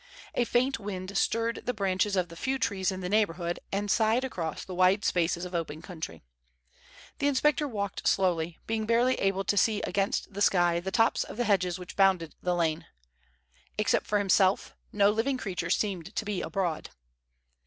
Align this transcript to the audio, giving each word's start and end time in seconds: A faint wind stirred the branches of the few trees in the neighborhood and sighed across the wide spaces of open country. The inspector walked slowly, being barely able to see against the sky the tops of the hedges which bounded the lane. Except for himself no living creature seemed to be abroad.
A 0.33 0.45
faint 0.45 0.79
wind 0.79 1.15
stirred 1.15 1.61
the 1.67 1.75
branches 1.75 2.15
of 2.15 2.29
the 2.29 2.35
few 2.35 2.57
trees 2.57 2.91
in 2.91 3.01
the 3.01 3.07
neighborhood 3.07 3.59
and 3.71 3.91
sighed 3.91 4.23
across 4.23 4.65
the 4.65 4.73
wide 4.73 5.05
spaces 5.05 5.45
of 5.45 5.53
open 5.53 5.83
country. 5.83 6.23
The 7.19 7.27
inspector 7.27 7.67
walked 7.67 8.07
slowly, 8.07 8.57
being 8.65 8.87
barely 8.87 9.13
able 9.19 9.43
to 9.43 9.55
see 9.55 9.79
against 9.83 10.33
the 10.33 10.41
sky 10.41 10.79
the 10.79 10.89
tops 10.89 11.23
of 11.23 11.37
the 11.37 11.43
hedges 11.45 11.77
which 11.77 11.95
bounded 11.95 12.33
the 12.41 12.55
lane. 12.55 12.87
Except 13.77 14.07
for 14.07 14.17
himself 14.17 14.73
no 14.91 15.11
living 15.11 15.37
creature 15.37 15.69
seemed 15.69 16.15
to 16.15 16.25
be 16.25 16.41
abroad. 16.41 16.89